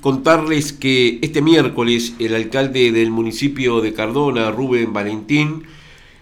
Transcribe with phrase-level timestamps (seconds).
[0.00, 5.64] Contarles que este miércoles el alcalde del municipio de Cardona, Rubén Valentín,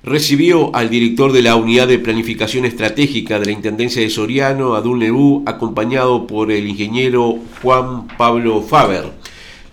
[0.02, 4.98] recibió al director de la Unidad de Planificación Estratégica de la Intendencia de Soriano, Adul
[4.98, 9.12] Nebú, acompañado por el ingeniero Juan Pablo Faber.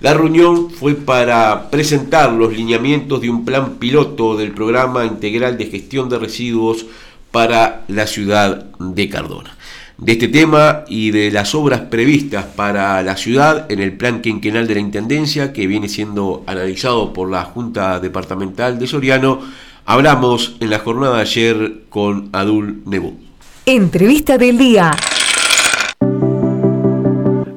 [0.01, 5.65] La reunión fue para presentar los lineamientos de un plan piloto del programa integral de
[5.65, 6.85] gestión de residuos
[7.31, 9.57] para la ciudad de Cardona.
[9.97, 14.67] De este tema y de las obras previstas para la ciudad en el plan quinquenal
[14.67, 19.39] de la Intendencia que viene siendo analizado por la Junta Departamental de Soriano,
[19.85, 23.17] hablamos en la jornada de ayer con Adul Nebú.
[23.65, 24.91] Entrevista del día.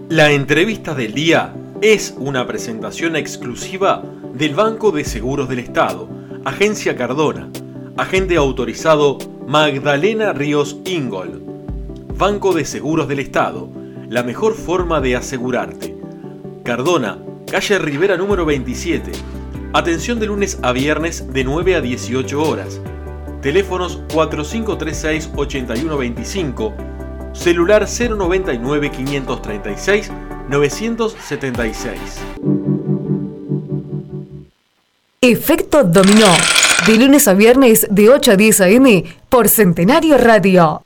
[0.09, 6.09] La entrevista del día es una presentación exclusiva del Banco de Seguros del Estado,
[6.45, 7.51] Agencia Cardona,
[7.97, 11.48] agente autorizado Magdalena Ríos Ingol.
[12.19, 13.71] Banco de Seguros del Estado,
[14.09, 15.97] la mejor forma de asegurarte.
[16.65, 19.13] Cardona, calle Rivera número 27.
[19.73, 22.81] Atención de lunes a viernes de 9 a 18 horas.
[23.41, 26.75] Teléfonos 4536-8125,
[27.35, 30.11] celular 099 536
[30.49, 32.01] 976.
[35.21, 36.33] Efecto Dominó.
[36.85, 39.05] De lunes a viernes de 8 a 10 a.m.
[39.29, 40.83] por Centenario Radio.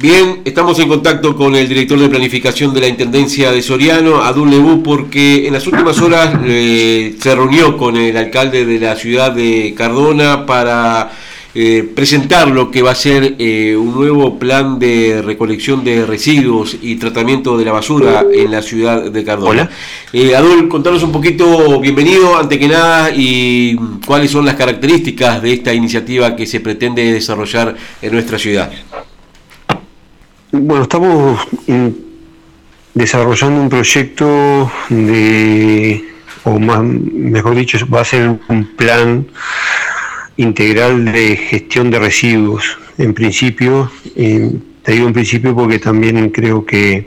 [0.00, 4.48] Bien, estamos en contacto con el director de planificación de la Intendencia de Soriano, Adul
[4.50, 9.30] Lebú, porque en las últimas horas eh, se reunió con el alcalde de la ciudad
[9.30, 11.10] de Cardona para
[11.54, 16.78] eh, presentar lo que va a ser eh, un nuevo plan de recolección de residuos
[16.80, 19.68] y tratamiento de la basura en la ciudad de Cardona.
[20.14, 25.52] Eh, Adul, contanos un poquito, bienvenido ante que nada, y cuáles son las características de
[25.52, 28.70] esta iniciativa que se pretende desarrollar en nuestra ciudad.
[30.52, 31.38] Bueno, estamos
[32.92, 36.04] desarrollando un proyecto de,
[36.42, 39.28] o más, mejor dicho, va a ser un plan
[40.36, 42.78] integral de gestión de residuos.
[42.98, 44.50] En principio, eh,
[44.82, 47.06] te digo en principio porque también creo que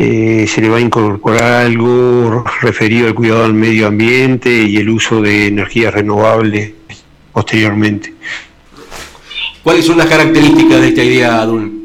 [0.00, 4.88] eh, se le va a incorporar algo referido al cuidado del medio ambiente y el
[4.88, 6.72] uso de energías renovables
[7.32, 8.14] posteriormente.
[9.62, 11.80] ¿Cuáles son las características de esta idea, Adul?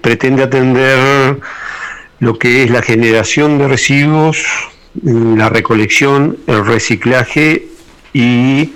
[0.00, 1.38] Pretende atender
[2.20, 4.44] lo que es la generación de residuos,
[5.02, 7.68] la recolección, el reciclaje
[8.12, 8.72] y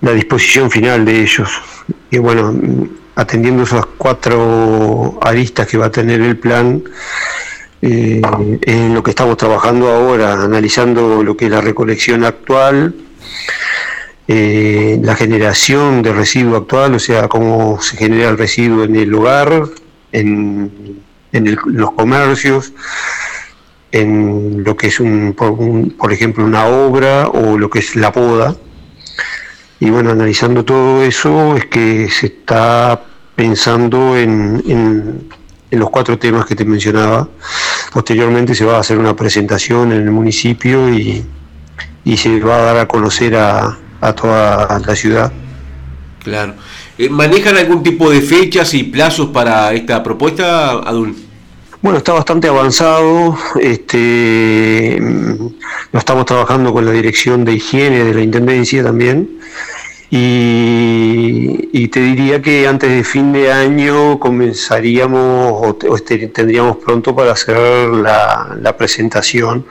[0.00, 1.50] la disposición final de ellos.
[2.10, 2.54] Y bueno,
[3.14, 6.82] atendiendo esas cuatro aristas que va a tener el plan,
[7.82, 8.20] eh,
[8.62, 12.94] en lo que estamos trabajando ahora, analizando lo que es la recolección actual,
[14.28, 19.14] eh, la generación de residuo actual, o sea, cómo se genera el residuo en el
[19.14, 19.64] hogar,
[20.12, 22.72] en, los comercios,
[23.92, 25.34] en lo que es, un,
[25.98, 28.56] por ejemplo, una obra o lo que es la poda
[29.80, 33.00] y bueno, analizando todo eso es que se está
[33.34, 35.28] pensando en, en,
[35.70, 37.28] los cuatro temas que te mencionaba.
[37.90, 41.24] Posteriormente se va a hacer una presentación en el municipio y,
[42.14, 43.78] se va a dar a conocer a,
[44.14, 45.32] toda la ciudad.
[46.22, 46.54] Claro.
[47.00, 51.16] Eh, ¿Manejan algún tipo de fechas y plazos para esta propuesta, Adul?
[51.80, 53.38] Bueno, está bastante avanzado.
[53.58, 59.30] Este, lo estamos trabajando con la dirección de higiene de la intendencia también.
[60.10, 67.32] Y, te diría que antes de fin de año comenzaríamos o, este, tendríamos pronto para
[67.32, 69.64] hacer la, presentación.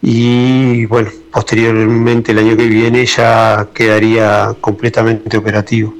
[0.00, 5.98] Y bueno, posteriormente el año que viene ya quedaría completamente operativo.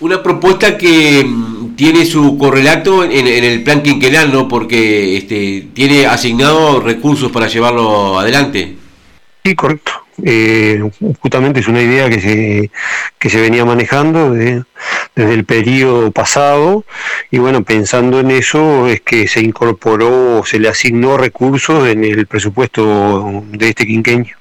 [0.00, 4.48] Una propuesta que mm, tiene su correlato en, el plan quinquenal, ¿no?
[4.48, 8.76] Porque este, tiene asignado recursos para llevarlo adelante.
[9.44, 9.92] Sí, correcto.
[10.24, 10.82] Eh,
[11.20, 12.70] justamente es una idea que se,
[13.18, 14.64] que se venía manejando desde
[15.16, 16.84] el periodo pasado
[17.30, 22.26] y bueno, pensando en eso es que se incorporó, se le asignó recursos en el
[22.26, 24.36] presupuesto de este quinqueño.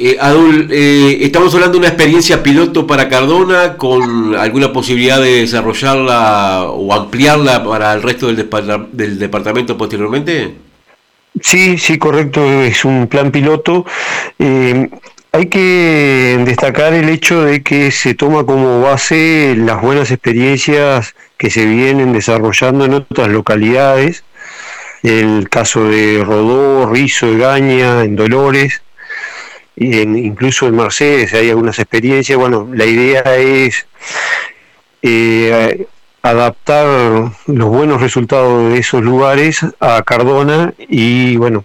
[0.00, 5.40] Eh, Adul, eh, estamos hablando de una experiencia piloto para Cardona con alguna posibilidad de
[5.40, 10.54] desarrollarla o ampliarla para el resto del, departamento posteriormente.
[11.40, 13.84] Sí, sí, correcto, es un plan piloto.
[14.38, 14.88] Eh,
[15.32, 21.50] hay que destacar el hecho de que se toma como base las buenas experiencias que
[21.50, 24.22] se vienen desarrollando en otras localidades,
[25.02, 28.80] el caso de Rodó, Rizo, Gaña, en Dolores,
[29.78, 32.38] incluso en Mercedes hay algunas experiencias.
[32.38, 33.86] Bueno, la idea es
[35.02, 35.86] eh,
[36.22, 41.64] adaptar los buenos resultados de esos lugares a Cardona y bueno,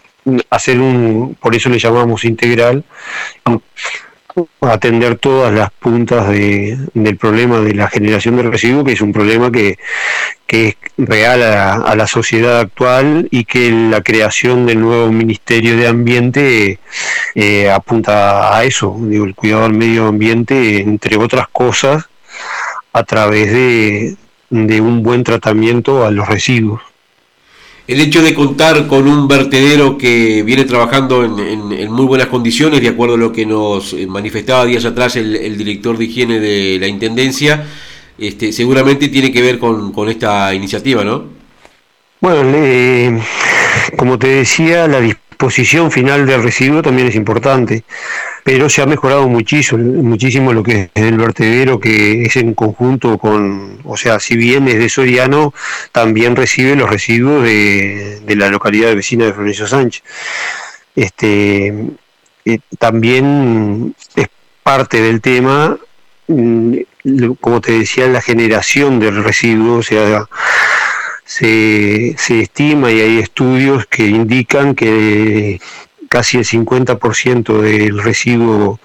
[0.50, 2.83] hacer un, por eso le llamamos integral,
[4.62, 9.13] atender todas las puntas de, del problema de la generación de residuos, que es un
[9.13, 9.77] problema que,
[10.47, 15.88] que es real a, la sociedad actual y que la creación del nuevo Ministerio de
[15.88, 16.80] Ambiente
[17.35, 22.06] eh, apunta a eso, digo, el cuidado del medio ambiente, entre otras cosas,
[22.94, 24.15] a través de,
[24.50, 26.93] de un buen tratamiento a los residuos
[27.88, 32.88] el hecho de contar con un vertedero que viene trabajando en, muy buenas condiciones, de
[32.88, 36.88] acuerdo a lo que nos eh, manifestaba días atrás el, director de higiene de la
[36.88, 37.65] Intendencia,
[38.18, 41.25] este, seguramente tiene que ver con, con esta iniciativa, ¿no?
[42.21, 43.21] Bueno,
[43.97, 45.01] como te decía, la
[45.44, 47.84] disposición final del residuo también es importante
[48.44, 53.18] pero se ha mejorado muchísimo, muchísimo lo que es el vertedero, que es en conjunto
[53.18, 55.54] con, o sea, si bien es de Soriano,
[55.94, 60.04] también recibe los residuos de, la localidad vecina de Florencio Sánchez.
[60.94, 61.74] Este,
[62.44, 64.28] eh, también es
[64.62, 65.78] parte del tema,
[66.28, 66.75] mm,
[67.39, 70.28] como te decía, la generación del residuo, o sea,
[71.25, 75.60] se, se estima y hay estudios que indican que
[76.10, 78.80] casi el 50% del residuo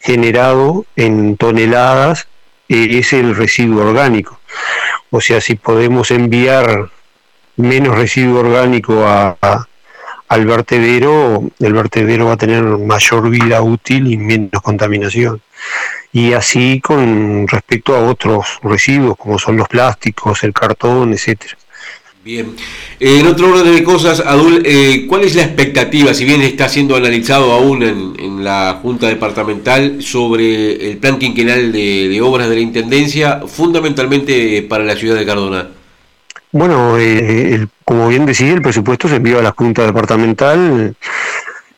[0.00, 2.28] generado en toneladas
[2.68, 4.38] es el residuo orgánico.
[5.10, 6.90] O sea, si podemos enviar
[7.56, 14.62] menos residuo orgánico al vertedero, el vertedero va a tener mayor vida útil y menos
[14.62, 15.40] contaminación.
[16.12, 21.56] Y así con respecto a otros residuos como son los plásticos, el cartón, etcétera.
[22.24, 22.54] Bien.
[23.00, 26.96] En otro orden de cosas, Adul, eh, ¿cuál es la expectativa, si bien está siendo
[26.96, 33.40] analizado aún en, la Junta Departamental, sobre el plan quinquenal de, obras de la Intendencia,
[33.46, 35.68] fundamentalmente para la ciudad de Cardona?
[36.52, 40.94] Bueno, eh, como bien decía, el presupuesto se envió a la Junta Departamental.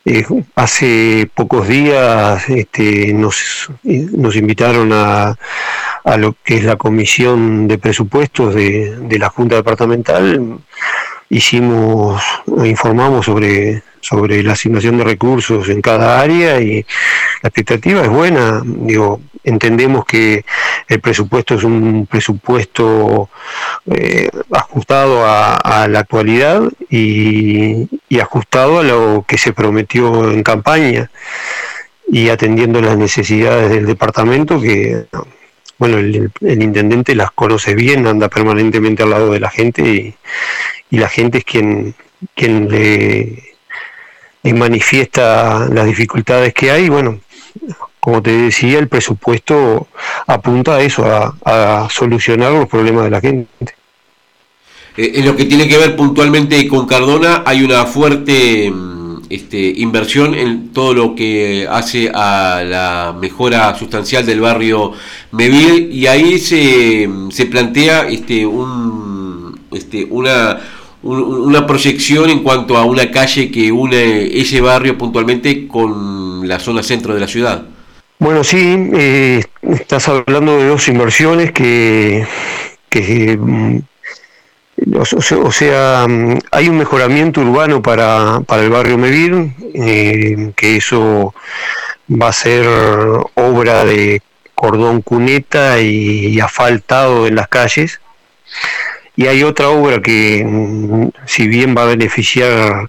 [0.05, 5.37] Eh, hace pocos días este, nos invitaron a
[6.05, 10.61] a lo que es la comisión de presupuestos de, de la Junta Departamental,
[11.31, 12.23] hicimos,
[12.65, 16.85] informamos sobre, sobre la asignación de recursos en cada área y
[17.43, 18.63] la expectativa es buena.
[18.65, 20.45] Digo, entendemos que
[20.89, 23.31] el presupuesto es un presupuesto
[23.91, 31.11] eh, ajustado a, la actualidad y, y ajustado a lo que se prometió en campaña
[32.09, 35.07] y atendiendo las necesidades del departamento que
[35.81, 40.15] bueno, el, intendente las conoce bien, anda permanentemente al lado de la gente y,
[40.97, 41.95] la gente es quien,
[42.35, 43.55] quien le,
[44.53, 46.91] manifiesta las dificultades que hay.
[46.91, 47.21] Bueno,
[47.99, 49.89] como te decía, el presupuesto
[50.27, 53.75] apunta a eso, a, a solucionar los problemas de la gente.
[54.99, 58.71] Eh, en lo que tiene que ver puntualmente con Cardona, hay una fuerte
[59.31, 64.93] este, inversión en todo lo que hace a la mejora sustancial del barrio
[65.31, 70.59] Meville y ahí se, se plantea este, un, este, una,
[71.03, 76.83] una proyección en cuanto a una calle que une ese barrio puntualmente con la zona
[76.83, 77.63] centro de la ciudad.
[78.19, 82.27] Bueno, sí, eh, estás hablando de dos inversiones que,
[82.91, 83.79] que mm,
[84.99, 91.35] o sea, mm, hay un mejoramiento urbano para, para el barrio Mevir, eh, que eso
[92.11, 92.67] va a ser
[93.35, 94.23] obra de
[94.55, 98.01] cordón cuneta y, asfaltado en las calles.
[99.17, 102.89] Y hay otra obra que, mm, si bien va a beneficiar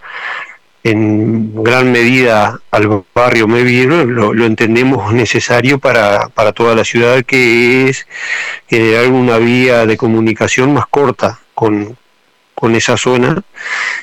[0.83, 7.23] en gran medida al barrio Mevir, lo, lo entendemos necesario para, para toda la ciudad,
[7.23, 8.07] que es
[8.67, 11.95] generar una vía de comunicación más corta con,
[12.55, 13.39] con esa zona.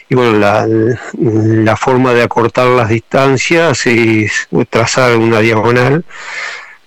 [0.08, 0.64] Y bueno, la,
[1.18, 6.04] la forma de acortar las distancias es trazar una diagonal,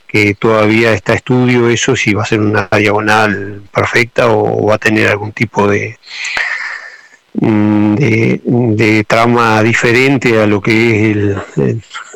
[0.08, 4.78] que todavía está estudio eso, si va a ser una diagonal perfecta o va a
[4.78, 5.98] tener algún tipo de,
[7.34, 11.42] de, trama diferente a lo que es el,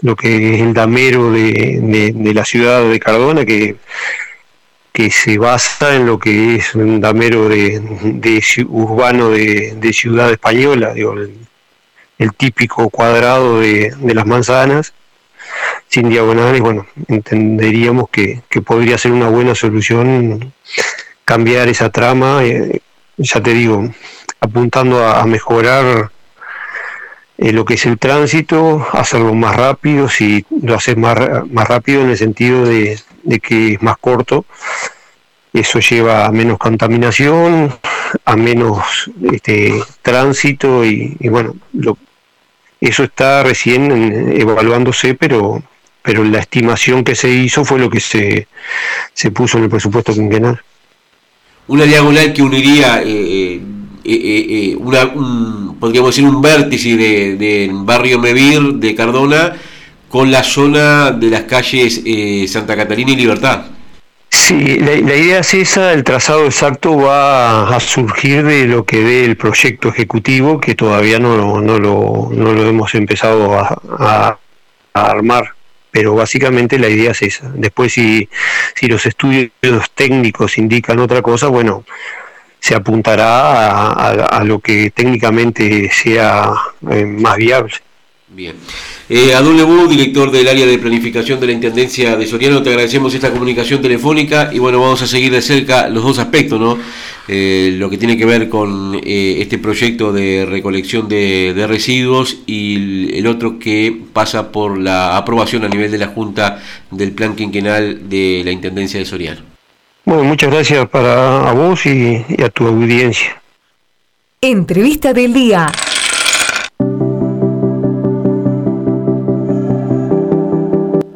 [0.02, 3.76] lo que es el damero de, de, la ciudad de Cardona que
[4.96, 7.82] que se basa en lo que es un damero de,
[8.70, 10.94] urbano de, ciudad española,
[12.18, 14.94] el, típico cuadrado de, las manzanas,
[15.90, 20.54] sin diagonales, bueno, entenderíamos que, podría ser una buena solución
[21.26, 22.80] cambiar esa trama, eh,
[23.18, 23.94] ya te digo,
[24.40, 26.10] apuntando a, mejorar
[27.38, 31.18] eh, lo que es el tránsito, hacerlo más rápido, si lo haces más,
[31.52, 33.00] más rápido en el sentido de,
[33.42, 34.46] que es más corto,
[35.54, 37.78] eso lleva a menos contaminación,
[38.26, 41.98] a menos este, tránsito y, bueno, lo,
[42.82, 43.92] eso está recién
[44.40, 45.64] evaluándose, pero
[46.06, 48.48] pero la estimación que se hizo fue lo que se,
[49.14, 50.62] se puso en el presupuesto quinquenal.
[51.68, 53.60] Una diagonal que uniría eh,
[54.04, 59.54] eh, una, un, podríamos decir un vértice del de barrio Mevir de Cardona
[60.10, 62.02] con la zona de las calles
[62.52, 63.66] Santa Catarina y Libertad.
[64.30, 69.26] Sí, la, idea es esa, el trazado exacto va a surgir de lo que ve
[69.26, 74.38] el proyecto ejecutivo, que todavía no, no, lo, no lo hemos empezado a, a
[74.94, 75.56] armar
[75.96, 77.50] pero básicamente la idea es esa.
[77.56, 78.28] Después si,
[78.76, 79.50] si los estudios
[79.94, 81.86] técnicos indican otra cosa, bueno,
[82.66, 86.52] se apuntará a, lo que técnicamente sea
[86.90, 87.76] eh, más viable.
[88.28, 88.56] Bien.
[89.08, 93.30] Eh, Adul director del área de planificación de la Intendencia de Soriano, te agradecemos esta
[93.30, 96.80] comunicación telefónica y bueno, vamos a seguir de cerca los dos aspectos, ¿no?
[97.28, 103.16] Eh, lo que tiene que ver con eh, este proyecto de recolección de, residuos y
[103.16, 108.10] el, otro que pasa por la aprobación a nivel de la Junta del Plan Quinquenal
[108.10, 109.55] de la Intendencia de Soriano.
[110.06, 113.42] Bueno, muchas gracias para a vos y a tu audiencia.
[114.40, 115.66] Entrevista del día.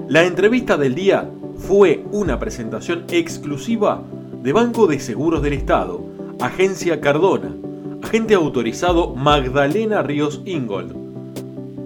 [0.07, 4.01] La entrevista del día fue una presentación exclusiva
[4.41, 6.03] de Banco de Seguros del Estado,
[6.41, 7.55] Agencia Cardona,
[8.01, 10.95] agente autorizado Magdalena Ríos Ingold.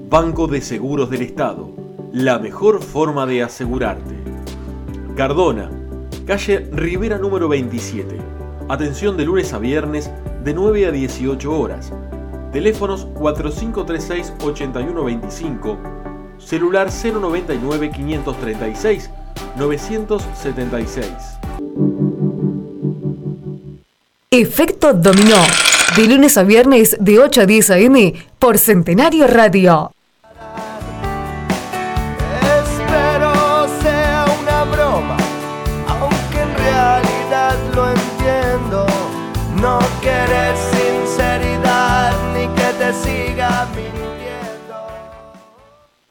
[0.09, 1.69] Banco de Seguros del Estado,
[2.13, 4.15] la mejor forma de asegurarte.
[5.17, 5.82] Cardona,
[6.25, 8.17] calle Rivera número 27.
[8.69, 10.09] Atención de lunes a viernes
[10.43, 11.91] de 9 a 18 horas.
[12.51, 15.77] Teléfonos 4536-8125
[16.37, 19.09] celular 099 536
[19.57, 21.07] 976.
[24.31, 25.37] Efecto Dominó,
[25.95, 28.13] de lunes a viernes de 8 a 10 a.m.
[28.39, 29.91] por Centenario Radio.